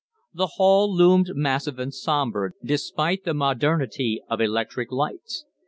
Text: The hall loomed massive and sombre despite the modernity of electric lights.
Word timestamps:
The 0.33 0.47
hall 0.57 0.91
loomed 0.91 1.29
massive 1.35 1.77
and 1.77 1.93
sombre 1.93 2.53
despite 2.63 3.23
the 3.23 3.35
modernity 3.35 4.23
of 4.27 4.41
electric 4.41 4.91
lights. 4.91 5.45